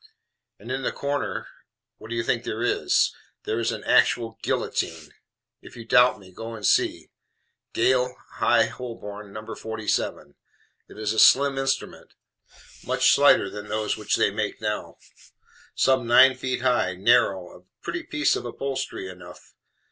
[0.57, 1.47] And in the corner
[1.99, 3.11] what do you think there is?
[3.43, 5.13] There is an actual GUILLOTINE.
[5.61, 7.11] If you doubt me, go and see
[7.73, 9.53] Gale, High Holborn, No.
[9.53, 10.33] 47.
[10.89, 12.15] It is a slim instrument,
[12.83, 14.97] much slighter than those which they make now;
[15.75, 19.53] some nine feet high, narrow, a pretty piece of upholstery enough.